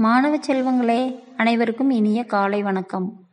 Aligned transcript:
மாணவ 0.00 0.36
செல்வங்களே 0.36 1.18
அனைவருக்கும் 1.36 1.90
இனிய 1.90 2.24
காலை 2.24 2.62
வணக்கம். 2.62 3.26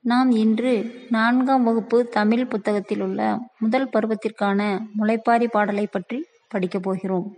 நாம் 0.00 0.30
இன்று 0.30 0.72
நான்காம் 1.10 1.62
வகுப்பு 1.62 2.08
தமிழ் 2.08 2.46
புத்தகத்தில் 2.46 3.00
உள்ள 3.00 3.38
முதல் 3.58 3.88
பருவத்திற்கான 3.92 4.80
முளைப்பாரி 4.98 5.46
பாடலை 5.46 5.86
பற்றி 5.86 6.26
படிக்கப் 6.48 6.82
போகிறோம். 6.82 7.36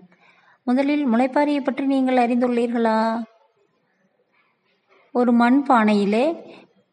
முதலில் 0.64 1.12
முளைப்பாரியை 1.12 1.62
பற்றி 1.62 1.86
நீங்கள் 1.86 2.16
அறிந்துள்ளீர்களா? 2.16 3.22
ஒரு 5.12 5.32
மண் 5.32 5.64
பானையிலே 5.68 6.42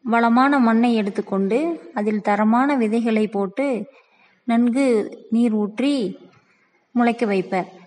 வளமான 0.02 0.58
மண்ணை 0.58 0.94
எடுத்துக்கொண்டு 0.94 1.90
அதில் 1.94 2.20
தரமான 2.20 2.76
விதைகளை 2.76 3.26
போட்டு 3.26 3.86
நன்கு 4.44 4.88
நீர் 5.30 5.52
ஊற்றி 5.52 6.18
முளைக்க 6.92 7.26
வைப்பர். 7.26 7.80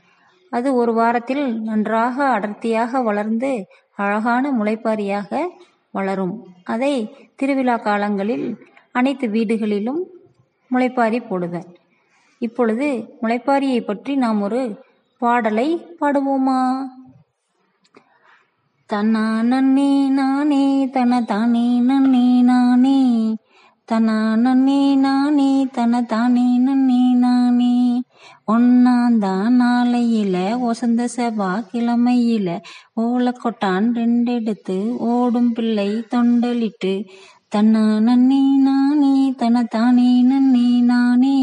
அது 0.49 0.73
ஒரு 0.73 0.93
வாரத்தில் 0.93 1.61
நன்றாக 1.61 2.25
அடர்த்தியாக 2.25 3.01
வளர்ந்து 3.01 3.67
அழகான 3.95 4.51
முளைப்பாரியாக 4.51 5.47
வளரும். 5.91 6.45
அதை 6.63 7.15
திருவிழா 7.35 7.77
காலங்களில் 7.77 8.57
அனைத்து 8.91 9.27
வீடுகளிலும் 9.27 10.01
முளைப்பாரி 10.71 11.19
போடுவர். 11.29 11.75
இப்பொழுது 12.39 13.17
முளைப்பாரியை 13.21 13.81
பற்றி 13.81 14.15
நாம் 14.15 14.41
ஒரு 14.41 14.83
பாடலை 15.17 15.95
பாடுவோமா? 16.01 16.85
தன்னா 18.93 19.41
நன்னே 19.41 20.09
நானே 20.09 20.89
தன 20.89 21.21
தானே 21.21 21.79
நன்னே 21.79 22.41
நானே 22.41 23.35
தனா 23.91 24.35
நன்னே 24.35 24.95
நானே 24.95 25.67
தன 25.71 26.01
தானே 26.01 26.57
நன்னே 26.57 27.13
நானே. 27.13 27.94
ஒன்னாந்தான் 28.47 29.55
நாளையில 29.59 30.35
ஒசந்த 30.61 31.07
செவ்வாய்க்கிழமையில 31.15 32.49
ஓலக்கொட்டான் 33.01 33.87
ரெண்டெடுத்து 33.95 34.77
ஓடும் 35.09 35.53
பிள்ளை 35.53 35.89
தொண்டலிட்டு 36.09 36.93
தன்னா 37.55 37.85
நன்னி 37.99 38.43
நானே 38.59 39.15
தன 39.37 39.63
தானே 39.67 40.09
நன்னே 40.23 40.67
நானே 40.81 41.37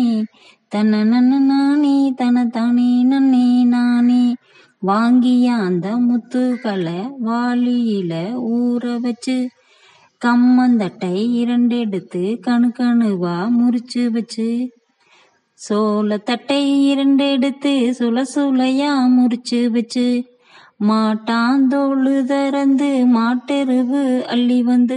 தன்ன 0.68 1.02
நன்ன 1.04 1.38
நானே 1.46 1.96
தன 2.12 2.44
தானே 2.48 2.90
நன்னே 3.02 3.46
நானே 3.64 4.22
வாங்கிய 4.82 5.46
அந்த 5.56 5.88
முத்துக்களை 6.00 7.00
வாளியில 7.24 8.12
ஊற 8.52 8.84
வச்சு 9.00 9.36
கம்மந்தட்டை 10.22 11.14
இரண்டெடுத்து 11.40 12.22
கணு 12.40 12.68
கணுவா 12.78 13.36
முறிச்சு 13.50 14.02
வச்சு 14.10 14.48
சோளத்தட்டை 15.62 16.60
இரண்டெடுத்து 16.90 17.90
சுல 17.90 18.22
சுலையா 18.34 18.92
முறிச்சு 19.16 19.70
வச்சு 19.70 20.06
மாட்டாந்தோளு 20.88 22.24
திறந்து 22.24 22.88
மாட்டெருவு 23.14 24.02
அள்ளி 24.26 24.62
வந்து 24.62 24.96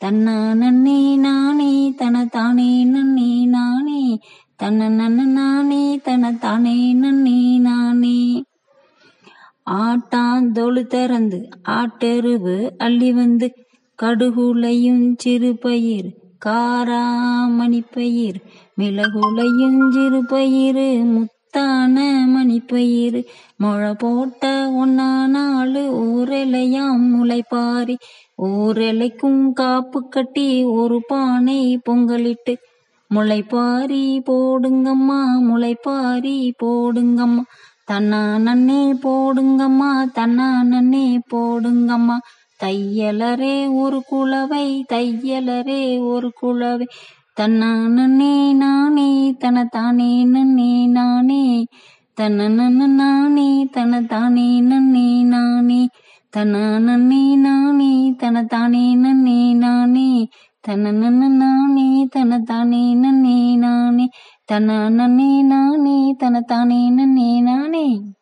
தன்னா 0.00 0.36
நன்னே 0.54 1.16
நானே 1.16 1.92
தன 1.96 2.24
தானே 2.26 2.84
நன்னே 2.84 3.44
நானே 3.46 4.02
தன்ன 4.56 4.88
நன்ன 4.88 5.24
நானே 5.24 5.98
தன 5.98 6.32
தானே 6.32 6.94
நன்னே 6.94 7.58
நானே. 7.58 8.18
ஆட்டாந்தொழு 9.76 10.86
திறந்து 10.86 11.40
ஆட்டெருவு 11.68 12.56
அள்ளி 12.78 13.12
வந்து 13.12 13.48
கடுகுலையும் 13.98 15.14
சிறு 15.16 15.56
பயிர் 15.56 16.08
காராமணி 16.46 17.82
பயிர் 17.94 18.40
மிளகுலையும் 18.78 19.78
பயிறு 20.30 20.86
முத்தான 21.12 21.94
மணிப்பயிறு 22.32 23.20
மழை 23.56 23.92
போட்ட 23.94 24.42
ஒன்னா 24.82 25.06
நாலு 25.26 25.82
ஊரெலையாம் 26.06 27.06
முளைப்பாரி. 27.12 27.96
ஊரலைக்கும் 28.48 29.40
காப்பு 29.52 30.00
கட்டி 30.08 30.46
ஒரு 30.74 30.98
பானை 31.08 31.60
பொங்கலிட்டு 31.86 32.54
முளைப்பாரி 33.10 34.02
போடுங்கம்மா 34.28 35.20
முளைப்பாரி 35.48 36.36
போடுங்கம்மா. 36.62 37.44
தன்னா 37.90 38.22
நன்னே 38.46 38.82
போடுங்கம்மா 39.04 39.90
தன்னா 40.18 40.48
நன்னே 40.72 41.06
போடுங்கம்மா. 41.34 42.16
தையலரே 42.60 43.56
ஒரு 43.82 43.98
குளவை 44.10 44.66
தையலரே 44.92 45.82
ஒரு 46.12 46.28
குளவை 46.40 46.86
தன்னா 47.40 47.88
நன்னே 47.88 48.52
நானே 48.52 49.32
தன 49.32 49.64
தானே 49.64 50.24
நன்னே 50.24 50.86
நானே. 50.86 51.66
தன 52.14 52.48
நன்ன 52.48 52.86
நானே 52.86 53.64
தன 53.64 54.02
தானே 54.02 54.60
நன்னே 54.60 55.22
நானே. 55.22 55.88
தன 56.30 56.78
நன்னே 56.78 57.36
நானே 57.36 58.12
தன 58.12 58.44
தானே 58.44 58.94
நன்னே 58.94 59.54
நானே. 59.54 60.28
தன 60.60 60.90
நன்ன 60.92 61.28
நானே 61.28 62.06
தன 62.06 62.38
தானே 62.38 62.94
நன்னே 62.94 63.56
நானே. 63.56 64.08
தன 64.44 64.88
நன்னே 64.88 65.42
நானே 65.42 66.14
தன 66.18 66.40
தானே 66.40 66.90
நன்னே 66.90 67.40
நானே. 67.40 68.15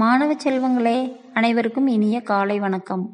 மாணவ 0.00 0.32
செல்வங்களே 0.34 1.16
அனைவருக்கும் 1.34 1.86
இனிய 1.86 2.20
காலை 2.20 2.58
வணக்கம். 2.58 3.04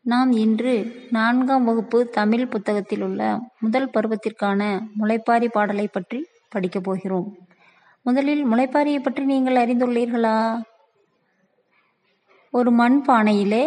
நாம் 0.00 0.32
இன்று 0.32 0.74
நான்காம் 1.10 1.64
வகுப்பு 1.64 2.08
தமிழ் 2.08 2.46
புத்தகத்தில் 2.46 3.02
உள்ள 3.02 3.38
முதல் 3.60 3.90
பருவத்திற்கான 3.94 4.60
முளைப்பாரி 4.98 5.48
பாடலை 5.48 5.86
பற்றி 5.86 6.26
படிக்கப் 6.48 6.84
போகிறோம். 6.84 7.36
முதலில் 8.02 8.44
முளைப்பாரியை 8.46 9.02
பற்றி 9.02 9.24
நீங்கள் 9.24 9.60
அறிந்துள்ளீர்களா? 9.64 10.60
ஒரு 12.50 12.70
மண் 12.70 13.04
பானையிலே 13.08 13.64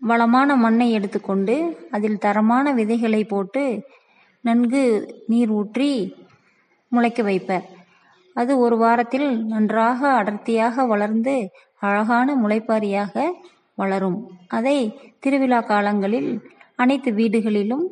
வளமான 0.00 0.56
மண்ணை 0.56 0.92
எடுத்துக்கொண்டு 0.92 1.88
அதில் 1.90 2.18
தரமான 2.18 2.72
விதைகளை 2.72 3.24
போட்டு 3.24 3.82
நன்கு 4.40 4.84
நீர் 5.26 5.48
ஊற்றி 5.48 6.14
முளைக்க 6.88 7.22
வைப்பர். 7.22 7.68
அது 8.34 8.58
ஒரு 8.58 8.76
வாரத்தில் 8.76 9.44
நன்றாக 9.44 10.08
அடர்த்தியாக 10.12 10.86
வளர்ந்து 10.86 11.50
அழகான 11.78 12.34
முளைப்பாரியாக 12.36 13.24
வளரும். 13.74 14.18
அதை 14.48 14.98
திருவிழா 15.20 15.60
காலங்களில் 15.60 16.30
அனைத்து 16.76 17.10
வீடுகளிலும் 17.12 17.84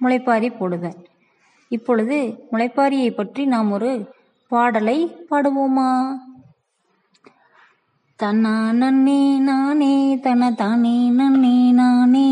முளைப்பாரி 0.00 0.48
போடுவர். 0.60 0.98
இப்பொழுது 1.68 2.18
முளைப்பாரியை 2.52 3.10
பற்றி 3.10 3.46
நாம் 3.46 3.70
ஒரு 3.70 4.12
பாடலை 4.48 4.98
பாடுவோமா? 5.30 5.90
தன்னா 8.22 8.54
நன்னே 8.72 9.38
நானே 9.38 10.18
தன 10.18 10.50
தானே 10.52 11.10
நன்னே 11.10 11.70
நானே 11.72 12.30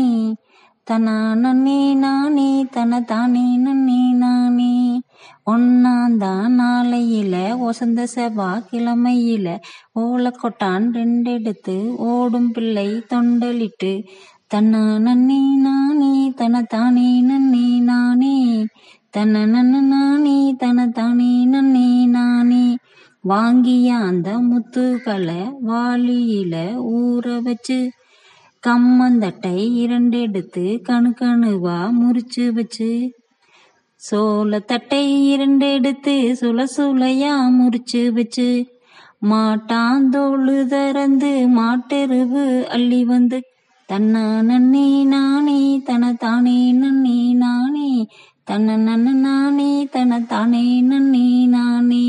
தனா 0.87 1.17
நன்னே 1.35 1.95
நானே 1.95 2.65
தன 2.71 3.01
தானே 3.01 3.57
நன்னே 3.57 4.11
நானே. 4.13 5.01
ஒன்னாந்தான் 5.45 6.55
நாளையில 6.59 7.35
ஒசந்த 7.59 8.01
செவ்வா 8.15 8.49
கிழமையில 8.69 9.47
ஓலக்கொட்டான் 9.99 10.87
ரெண்டெடுத்து 10.93 11.77
ஓடும் 12.07 12.51
பிள்ளை 12.51 12.89
தொண்டலிட்டு 13.07 13.93
தன்னா 14.53 14.83
நன்னி 14.99 15.41
நானே 15.57 16.13
தன 16.35 16.61
தானே 16.69 17.09
நன்னே 17.21 17.67
நானே 17.81 18.35
தன்ன 19.09 19.45
நன்ன 19.45 19.81
நானே 19.87 20.37
தன 20.55 20.87
தானே 20.89 21.31
நன்னே 21.45 21.89
நானே 22.07 22.65
வாங்கிய 23.23 23.87
அந்த 23.99 24.29
முத்துக்களை 24.39 25.41
வாளியில 25.67 26.55
ஊற 26.93 27.25
வச்சு 27.43 27.79
கம்மந்தட்டை 28.63 29.57
இரண்டெடுத்து 29.77 30.63
கணு 30.81 31.11
கணுவா 31.11 31.77
முறிச்சு 31.91 32.45
வச்சு 32.53 32.89
சோளத்தட்டை 34.01 35.03
இரண்டு 35.33 35.73
எடுத்து 35.73 36.35
சுல 36.35 36.65
சுலையா 36.77 37.33
முறிச்சு 37.57 38.01
வச்சு 38.11 38.49
மாட்டாந்தோளு 39.29 40.67
திறந்து 40.67 41.31
மாட்டெருவு 41.47 42.43
அள்ளி 42.67 43.05
வந்து 43.05 43.37
தன்னா 43.89 44.23
நன்னி 44.41 45.05
நானே 45.05 45.59
தன 45.85 46.13
தானே 46.13 46.71
நன்னி 46.73 47.33
நானே 47.33 47.89
தன்ன 48.43 48.77
நன்ன 48.77 49.13
நானே 49.13 49.87
தன 49.87 50.19
தானே 50.21 50.81
நன்னி 50.81 51.47
நானே. 51.47 52.07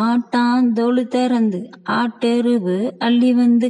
ஆட்டாந்தொழு 0.00 1.04
திறந்து 1.06 1.60
ஆட்டெருவு 1.90 2.76
அள்ளி 2.98 3.32
வந்து 3.32 3.68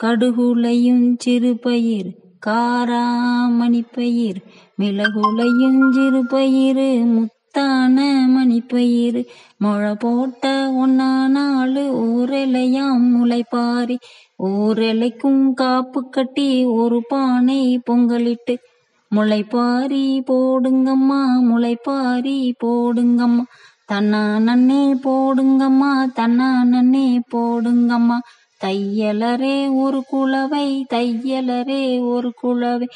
கடுகுலையும் 0.00 1.14
சிறு 1.18 1.56
பயிர் 1.56 2.10
காராமணிப்பயிர் 2.42 4.40
மிளகுலையுஞ்சிறு 4.78 6.20
பயிறு 6.24 6.88
முத்தான 7.14 7.96
மணிப்பயிர் 8.26 9.20
மழை 9.56 9.92
போட்ட 9.94 10.52
ஒன்னா 10.74 11.10
நாலு 11.28 11.84
ஊரலையாம் 12.04 13.06
முளைப்பாரி 13.12 13.96
ஊரலைக்கும் 14.48 15.42
காப்பு 15.54 16.02
கட்டி 16.08 16.48
ஒரு 16.74 17.00
பானை 17.08 17.60
பொங்கலிட்டு 17.86 18.56
முளைப்பாரி 19.12 20.04
போடுங்கம்மா 20.28 21.20
முளைப்பாரி 21.48 22.38
போடுங்கம்மா 22.64 23.44
தன்னா 23.88 24.22
நன்னே 24.40 24.82
போடுங்கம்மா 25.04 25.92
தன்னா 26.14 26.48
நன்னே 26.64 27.08
போடுங்கம்மா 27.32 28.18
தையலரே 28.64 29.74
ஒரு 29.74 30.04
குளவை 30.12 30.86
தையலரே 30.94 32.00
ஒரு 32.00 32.34
குளவை 32.42 32.88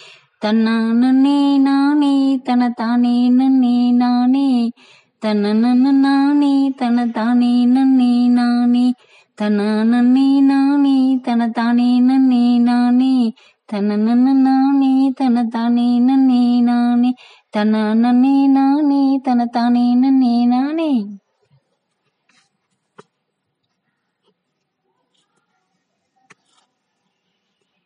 தன்னே 0.44 1.58
நானே 1.58 2.37
தன 2.37 2.69
தானே 2.69 3.31
நன்னே 3.31 3.90
நானே. 3.90 4.70
தன்ன 5.19 5.52
நானே 5.93 6.70
தன 6.70 7.06
தானே 7.06 7.66
நன்னே 7.66 8.28
நானே. 8.28 8.94
தன 9.34 9.84
நன்னே 9.84 10.40
நானே 10.40 11.16
தனத்தானே 11.16 12.00
நன்னே 12.00 12.58
நானே. 12.58 13.32
தன 13.64 13.96
நன்ன 13.96 14.32
நானே 14.32 15.10
தனத்தானே 15.20 15.99
நன்னே 15.99 16.60
நானே. 16.60 17.14
தன 17.50 17.94
நன்னே 17.94 18.46
நானே 18.46 19.20
தனத்தானே 19.28 19.94
நன்னே 19.94 20.46
நானே. 20.46 21.05